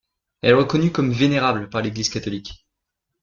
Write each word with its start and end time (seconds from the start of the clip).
Elle 0.41 0.49
est 0.49 0.53
reconnue 0.55 0.91
comme 0.91 1.11
vénérable 1.11 1.69
par 1.69 1.83
l'Église 1.83 2.09
catholique. 2.09 2.65